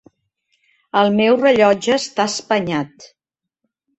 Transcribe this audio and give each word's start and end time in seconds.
El 1.01 1.09
meu 1.17 1.37
rellotge 1.41 1.93
està 1.97 2.27
espanyat. 2.33 3.09